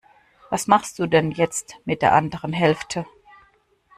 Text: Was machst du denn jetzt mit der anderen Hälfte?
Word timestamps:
Was 0.49 0.65
machst 0.65 0.97
du 0.97 1.05
denn 1.05 1.29
jetzt 1.29 1.75
mit 1.85 2.01
der 2.01 2.13
anderen 2.13 2.53
Hälfte? 2.53 3.05